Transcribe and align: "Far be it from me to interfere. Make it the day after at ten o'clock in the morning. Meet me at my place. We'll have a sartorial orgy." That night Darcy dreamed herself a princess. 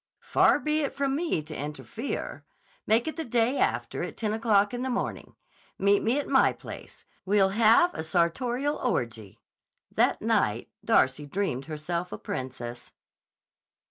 "Far 0.23 0.57
be 0.57 0.79
it 0.81 0.95
from 0.95 1.15
me 1.15 1.43
to 1.43 1.55
interfere. 1.55 2.43
Make 2.87 3.07
it 3.07 3.17
the 3.17 3.23
day 3.23 3.59
after 3.59 4.01
at 4.01 4.17
ten 4.17 4.33
o'clock 4.33 4.73
in 4.73 4.81
the 4.81 4.89
morning. 4.89 5.35
Meet 5.77 6.01
me 6.01 6.17
at 6.17 6.27
my 6.27 6.53
place. 6.53 7.05
We'll 7.23 7.49
have 7.49 7.93
a 7.93 8.03
sartorial 8.03 8.77
orgy." 8.77 9.37
That 9.91 10.19
night 10.19 10.69
Darcy 10.83 11.27
dreamed 11.27 11.65
herself 11.65 12.11
a 12.11 12.17
princess. 12.17 12.93